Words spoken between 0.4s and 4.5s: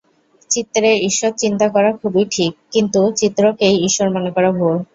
চিত্রে ঈশ্বরচিন্তা করা খুবই ঠিক, কিন্তু চিত্রকেই ঈশ্বর মনে করা